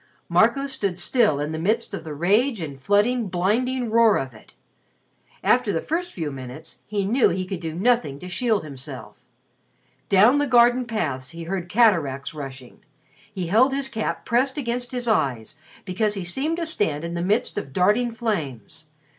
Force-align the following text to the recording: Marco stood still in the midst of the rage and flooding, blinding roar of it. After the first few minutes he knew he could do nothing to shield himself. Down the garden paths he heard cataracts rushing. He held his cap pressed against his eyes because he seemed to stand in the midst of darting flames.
Marco 0.29 0.65
stood 0.65 0.97
still 0.97 1.39
in 1.39 1.51
the 1.51 1.59
midst 1.59 1.93
of 1.93 2.03
the 2.03 2.15
rage 2.15 2.59
and 2.59 2.81
flooding, 2.81 3.27
blinding 3.27 3.91
roar 3.91 4.17
of 4.17 4.33
it. 4.33 4.53
After 5.43 5.71
the 5.71 5.79
first 5.79 6.11
few 6.11 6.31
minutes 6.31 6.79
he 6.87 7.05
knew 7.05 7.29
he 7.29 7.45
could 7.45 7.59
do 7.59 7.75
nothing 7.75 8.17
to 8.17 8.27
shield 8.27 8.63
himself. 8.63 9.17
Down 10.09 10.39
the 10.39 10.47
garden 10.47 10.85
paths 10.85 11.29
he 11.29 11.43
heard 11.43 11.69
cataracts 11.69 12.33
rushing. 12.33 12.79
He 13.31 13.45
held 13.45 13.73
his 13.73 13.89
cap 13.89 14.25
pressed 14.25 14.57
against 14.57 14.91
his 14.91 15.07
eyes 15.07 15.55
because 15.85 16.15
he 16.15 16.23
seemed 16.25 16.57
to 16.57 16.65
stand 16.65 17.03
in 17.03 17.13
the 17.13 17.21
midst 17.21 17.55
of 17.59 17.71
darting 17.71 18.11
flames. 18.11 18.85